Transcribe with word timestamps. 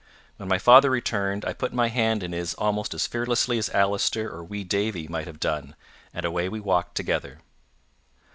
When 0.37 0.49
my 0.49 0.57
father 0.57 0.89
returned, 0.89 1.45
I 1.45 1.53
put 1.53 1.73
my 1.73 1.89
hand 1.89 2.23
in 2.23 2.31
his 2.31 2.55
almost 2.55 2.95
as 2.95 3.05
fearlessly 3.05 3.59
as 3.59 3.69
Allister 3.69 4.27
or 4.31 4.43
wee 4.43 4.63
Davie 4.63 5.07
might 5.07 5.27
have 5.27 5.39
done, 5.39 5.75
and 6.11 6.25
away 6.25 6.49
we 6.49 6.59
walked 6.59 6.95
together. 6.95 7.41